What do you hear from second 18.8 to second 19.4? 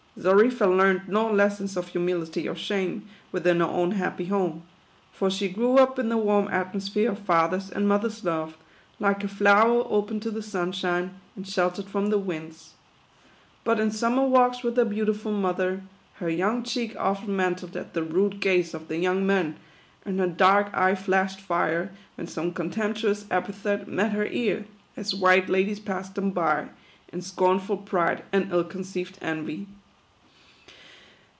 the young